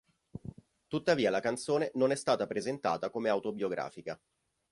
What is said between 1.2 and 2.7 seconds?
la canzone non è stata